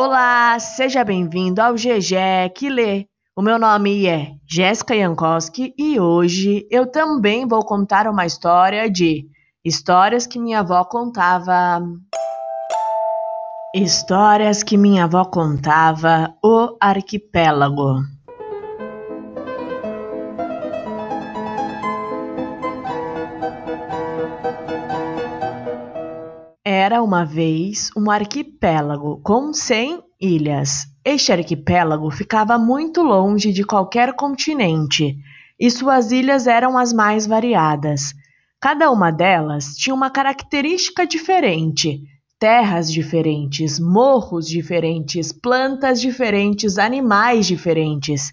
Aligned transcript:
Olá, 0.00 0.56
seja 0.60 1.02
bem-vindo 1.02 1.60
ao 1.60 1.74
GG 1.74 2.50
que 2.54 2.70
lê. 2.70 3.08
O 3.36 3.42
meu 3.42 3.58
nome 3.58 4.06
é 4.06 4.36
Jéssica 4.48 4.96
Jankowski 4.96 5.74
e 5.76 5.98
hoje 5.98 6.64
eu 6.70 6.86
também 6.88 7.48
vou 7.48 7.64
contar 7.64 8.06
uma 8.06 8.24
história 8.24 8.88
de 8.88 9.26
histórias 9.64 10.24
que 10.24 10.38
minha 10.38 10.60
avó 10.60 10.84
contava. 10.84 11.82
Histórias 13.74 14.62
que 14.62 14.78
minha 14.78 15.02
avó 15.02 15.24
contava, 15.24 16.32
o 16.44 16.76
arquipélago. 16.80 17.96
Era 26.90 27.02
uma 27.02 27.22
vez 27.22 27.90
um 27.94 28.10
arquipélago 28.10 29.20
com 29.22 29.52
100 29.52 30.02
ilhas. 30.18 30.86
Este 31.04 31.30
arquipélago 31.30 32.10
ficava 32.10 32.56
muito 32.56 33.02
longe 33.02 33.52
de 33.52 33.62
qualquer 33.62 34.16
continente 34.16 35.14
e 35.60 35.70
suas 35.70 36.10
ilhas 36.12 36.46
eram 36.46 36.78
as 36.78 36.90
mais 36.90 37.26
variadas. 37.26 38.14
Cada 38.58 38.90
uma 38.90 39.10
delas 39.10 39.74
tinha 39.76 39.94
uma 39.94 40.08
característica 40.08 41.06
diferente: 41.06 42.00
terras 42.38 42.90
diferentes, 42.90 43.78
morros 43.78 44.48
diferentes, 44.48 45.30
plantas 45.30 46.00
diferentes, 46.00 46.78
animais 46.78 47.46
diferentes. 47.46 48.32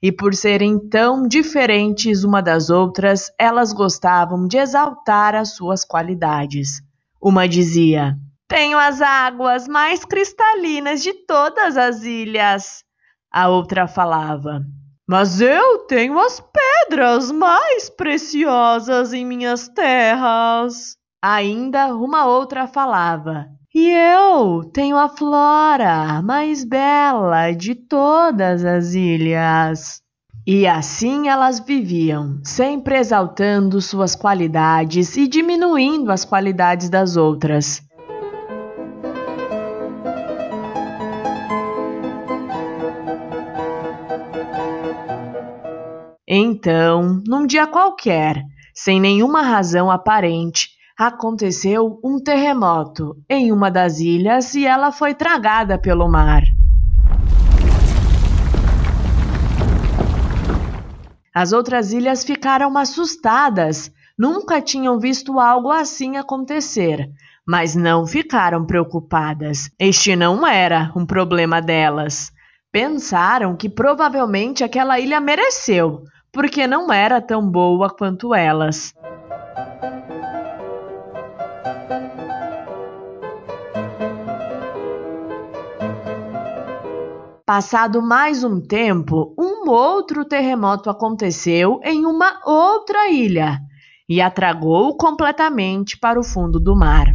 E 0.00 0.12
por 0.12 0.32
serem 0.32 0.78
tão 0.78 1.26
diferentes 1.26 2.22
uma 2.22 2.40
das 2.40 2.70
outras, 2.70 3.32
elas 3.36 3.72
gostavam 3.72 4.46
de 4.46 4.58
exaltar 4.58 5.34
as 5.34 5.56
suas 5.56 5.84
qualidades. 5.84 6.85
Uma 7.20 7.48
dizia: 7.48 8.16
Tenho 8.48 8.78
as 8.78 9.00
águas 9.00 9.66
mais 9.66 10.04
cristalinas 10.04 11.02
de 11.02 11.12
todas 11.26 11.76
as 11.76 12.02
ilhas. 12.02 12.84
A 13.32 13.48
outra 13.48 13.88
falava: 13.88 14.62
Mas 15.08 15.40
eu 15.40 15.80
tenho 15.86 16.18
as 16.18 16.40
pedras 16.40 17.32
mais 17.32 17.90
preciosas 17.90 19.12
em 19.12 19.24
minhas 19.24 19.68
terras. 19.68 20.96
Ainda 21.22 21.94
uma 21.94 22.26
outra 22.26 22.66
falava: 22.66 23.46
E 23.74 23.88
eu 23.88 24.62
tenho 24.72 24.96
a 24.96 25.08
flora 25.08 26.22
mais 26.22 26.64
bela 26.64 27.50
de 27.52 27.74
todas 27.74 28.64
as 28.64 28.94
ilhas. 28.94 30.00
E 30.48 30.64
assim 30.64 31.26
elas 31.26 31.58
viviam, 31.58 32.38
sempre 32.44 32.96
exaltando 32.96 33.80
suas 33.80 34.14
qualidades 34.14 35.16
e 35.16 35.26
diminuindo 35.26 36.12
as 36.12 36.24
qualidades 36.24 36.88
das 36.88 37.16
outras. 37.16 37.82
Então, 46.28 47.20
num 47.26 47.44
dia 47.44 47.66
qualquer, 47.66 48.40
sem 48.72 49.00
nenhuma 49.00 49.42
razão 49.42 49.90
aparente, 49.90 50.68
aconteceu 50.96 51.98
um 52.04 52.22
terremoto 52.22 53.16
em 53.28 53.50
uma 53.50 53.68
das 53.68 53.98
ilhas 53.98 54.54
e 54.54 54.64
ela 54.64 54.92
foi 54.92 55.12
tragada 55.12 55.76
pelo 55.76 56.08
mar. 56.08 56.42
As 61.36 61.52
outras 61.52 61.92
ilhas 61.92 62.24
ficaram 62.24 62.78
assustadas, 62.78 63.92
nunca 64.18 64.58
tinham 64.58 64.98
visto 64.98 65.38
algo 65.38 65.70
assim 65.70 66.16
acontecer, 66.16 67.10
mas 67.46 67.74
não 67.76 68.06
ficaram 68.06 68.64
preocupadas. 68.64 69.68
Este 69.78 70.16
não 70.16 70.46
era 70.46 70.90
um 70.96 71.04
problema 71.04 71.60
delas. 71.60 72.32
Pensaram 72.72 73.54
que 73.54 73.68
provavelmente 73.68 74.64
aquela 74.64 74.98
ilha 74.98 75.20
mereceu, 75.20 76.04
porque 76.32 76.66
não 76.66 76.90
era 76.90 77.20
tão 77.20 77.46
boa 77.46 77.90
quanto 77.90 78.34
elas. 78.34 78.94
Passado 87.44 88.02
mais 88.02 88.42
um 88.42 88.58
tempo, 88.60 89.34
um 89.38 89.55
outro 89.70 90.24
terremoto 90.24 90.90
aconteceu 90.90 91.80
em 91.84 92.06
uma 92.06 92.40
outra 92.44 93.08
ilha 93.08 93.58
e 94.08 94.20
a 94.20 94.30
tragou 94.30 94.96
completamente 94.96 95.98
para 95.98 96.18
o 96.18 96.24
fundo 96.24 96.60
do 96.60 96.76
mar. 96.76 97.06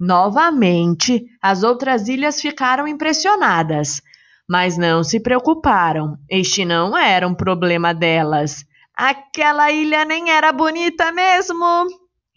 Novamente, 0.00 1.26
as 1.42 1.62
outras 1.62 2.06
ilhas 2.08 2.40
ficaram 2.40 2.86
impressionadas, 2.86 4.00
mas 4.48 4.78
não 4.78 5.02
se 5.02 5.20
preocuparam. 5.20 6.16
Este 6.30 6.64
não 6.64 6.96
era 6.96 7.26
um 7.26 7.34
problema 7.34 7.92
delas. 7.92 8.64
Aquela 8.96 9.70
ilha 9.72 10.04
nem 10.04 10.30
era 10.30 10.52
bonita 10.52 11.10
mesmo. 11.10 11.86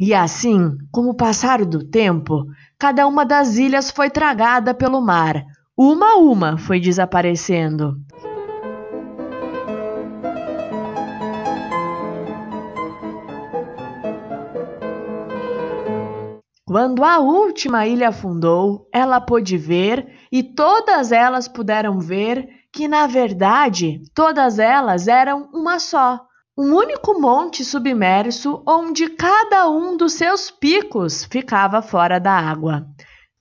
E 0.04 0.16
assim, 0.16 0.80
com 0.92 1.12
o 1.12 1.14
passar 1.14 1.64
do 1.64 1.88
tempo, 1.88 2.48
cada 2.80 3.06
uma 3.06 3.24
das 3.24 3.58
ilhas 3.58 3.92
foi 3.92 4.10
tragada 4.10 4.74
pelo 4.74 5.00
mar. 5.00 5.46
Uma 5.78 6.14
a 6.14 6.18
uma 6.18 6.58
foi 6.58 6.80
desaparecendo. 6.80 7.94
Quando 16.66 17.04
a 17.04 17.20
última 17.20 17.86
ilha 17.86 18.10
afundou, 18.10 18.90
ela 18.92 19.22
pôde 19.22 19.56
ver 19.56 20.08
e 20.32 20.42
todas 20.42 21.12
elas 21.12 21.48
puderam 21.48 22.00
ver 22.00 22.50
que, 22.74 22.88
na 22.88 23.06
verdade, 23.06 24.02
todas 24.16 24.58
elas 24.58 25.08
eram 25.08 25.48
uma 25.54 25.78
só 25.78 26.26
um 26.58 26.76
único 26.76 27.20
monte 27.20 27.64
submerso 27.64 28.62
onde 28.68 29.10
cada 29.10 29.70
um 29.70 29.96
dos 29.96 30.14
seus 30.14 30.52
picos 30.52 31.24
ficava 31.24 31.82
fora 31.82 32.20
da 32.20 32.34
água. 32.34 32.86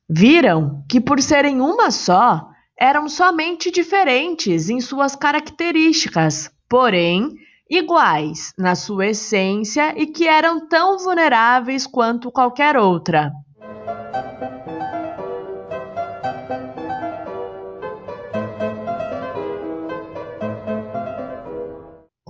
Viram 0.08 0.84
que, 0.88 1.00
por 1.00 1.20
serem 1.20 1.60
uma 1.60 1.90
só, 1.90 2.48
eram 2.78 3.08
somente 3.08 3.70
diferentes 3.70 4.70
em 4.70 4.80
suas 4.80 5.14
características, 5.14 6.50
porém 6.68 7.34
iguais 7.68 8.52
na 8.58 8.74
sua 8.74 9.08
essência 9.08 9.94
e 9.96 10.06
que 10.06 10.26
eram 10.26 10.66
tão 10.66 10.98
vulneráveis 10.98 11.86
quanto 11.86 12.32
qualquer 12.32 12.76
outra. 12.76 13.30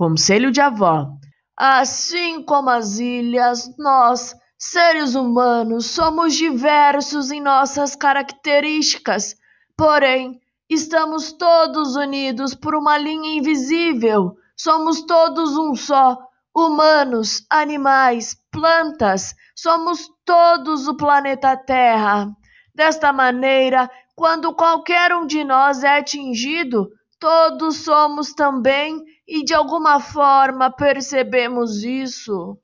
Conselho 0.01 0.51
de 0.51 0.59
avó. 0.59 1.09
Assim 1.55 2.41
como 2.41 2.71
as 2.71 2.97
ilhas, 2.97 3.69
nós, 3.77 4.35
seres 4.57 5.13
humanos, 5.13 5.91
somos 5.91 6.33
diversos 6.33 7.29
em 7.29 7.39
nossas 7.39 7.95
características, 7.95 9.35
porém, 9.77 10.41
estamos 10.67 11.31
todos 11.33 11.95
unidos 11.95 12.55
por 12.55 12.73
uma 12.73 12.97
linha 12.97 13.37
invisível. 13.37 14.35
Somos 14.57 15.03
todos 15.03 15.55
um 15.55 15.75
só, 15.75 16.17
humanos, 16.51 17.45
animais, 17.47 18.35
plantas, 18.51 19.35
somos 19.55 20.09
todos 20.25 20.87
o 20.87 20.97
planeta 20.97 21.55
Terra. 21.55 22.27
Desta 22.73 23.13
maneira, 23.13 23.87
quando 24.15 24.51
qualquer 24.55 25.13
um 25.13 25.27
de 25.27 25.43
nós 25.43 25.83
é 25.83 25.99
atingido, 25.99 26.89
todos 27.21 27.77
somos 27.77 28.33
também 28.33 28.99
e 29.27 29.45
de 29.45 29.53
alguma 29.53 29.99
forma 29.99 30.71
percebemos 30.71 31.83
isso. 31.83 32.57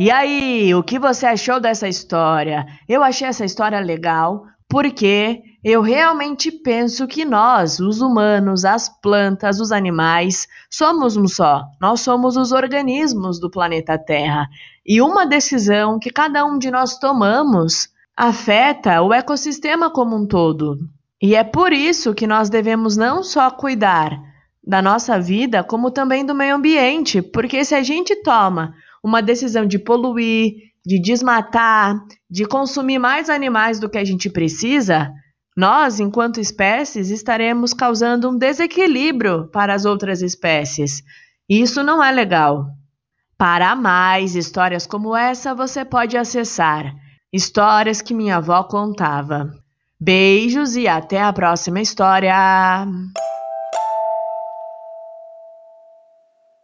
E 0.00 0.10
aí, 0.10 0.74
o 0.74 0.82
que 0.82 0.98
você 0.98 1.26
achou 1.26 1.60
dessa 1.60 1.86
história? 1.86 2.66
Eu 2.88 3.02
achei 3.02 3.28
essa 3.28 3.44
história 3.44 3.78
legal 3.78 4.46
porque 4.70 5.42
eu 5.62 5.82
realmente 5.82 6.50
penso 6.50 7.06
que 7.06 7.26
nós, 7.26 7.78
os 7.78 8.00
humanos, 8.00 8.64
as 8.64 8.88
plantas, 8.88 9.60
os 9.60 9.70
animais, 9.70 10.48
somos 10.70 11.14
um 11.14 11.28
só. 11.28 11.64
Nós 11.78 12.00
somos 12.00 12.38
os 12.38 12.52
organismos 12.52 13.38
do 13.38 13.50
planeta 13.50 13.98
Terra. 13.98 14.48
E 14.84 15.02
uma 15.02 15.26
decisão 15.26 15.98
que 15.98 16.10
cada 16.10 16.42
um 16.46 16.58
de 16.58 16.70
nós 16.70 16.98
tomamos 16.98 17.90
afeta 18.16 19.02
o 19.02 19.12
ecossistema 19.12 19.90
como 19.90 20.16
um 20.16 20.26
todo. 20.26 20.78
E 21.22 21.36
é 21.36 21.44
por 21.44 21.72
isso 21.72 22.14
que 22.14 22.26
nós 22.26 22.50
devemos 22.50 22.96
não 22.96 23.22
só 23.22 23.48
cuidar 23.50 24.20
da 24.66 24.82
nossa 24.82 25.20
vida, 25.20 25.62
como 25.62 25.90
também 25.90 26.26
do 26.26 26.34
meio 26.34 26.56
ambiente, 26.56 27.22
porque 27.22 27.64
se 27.64 27.74
a 27.74 27.82
gente 27.82 28.16
toma 28.22 28.74
uma 29.02 29.22
decisão 29.22 29.64
de 29.64 29.78
poluir, 29.78 30.54
de 30.84 31.00
desmatar, 31.00 31.94
de 32.28 32.44
consumir 32.44 32.98
mais 32.98 33.30
animais 33.30 33.78
do 33.78 33.88
que 33.88 33.98
a 33.98 34.04
gente 34.04 34.28
precisa, 34.28 35.12
nós, 35.56 36.00
enquanto 36.00 36.40
espécies, 36.40 37.10
estaremos 37.10 37.72
causando 37.72 38.28
um 38.28 38.36
desequilíbrio 38.36 39.48
para 39.52 39.74
as 39.74 39.84
outras 39.84 40.22
espécies. 40.22 41.02
Isso 41.48 41.82
não 41.82 42.02
é 42.02 42.10
legal. 42.10 42.66
Para 43.38 43.76
mais 43.76 44.34
histórias 44.34 44.86
como 44.86 45.16
essa, 45.16 45.54
você 45.54 45.84
pode 45.84 46.16
acessar 46.16 46.94
Histórias 47.34 48.02
que 48.02 48.12
minha 48.12 48.36
avó 48.36 48.62
contava. 48.62 49.61
Beijos 50.04 50.74
e 50.74 50.88
até 50.88 51.22
a 51.22 51.32
próxima 51.32 51.80
história! 51.80 52.34